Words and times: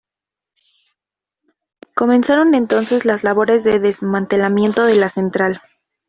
Comenzaron 1.93 2.55
entonces 2.55 3.05
las 3.05 3.23
labores 3.23 3.63
de 3.63 3.79
desmantelamiento 3.79 4.83
de 4.85 4.95
la 4.95 5.09
central. 5.09 5.61